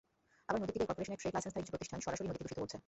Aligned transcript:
আবার 0.47 0.59
নদীর 0.61 0.73
তীরে 0.75 0.87
করপোরেশনের 0.89 1.19
ট্রেড 1.21 1.33
লাইসেন্সধারী 1.35 1.61
কিছু 1.63 1.73
প্রতিষ্ঠান 1.73 1.99
সরাসরি 2.05 2.25
নদীকে 2.27 2.43
দূষিত 2.45 2.59
করছে। 2.63 2.77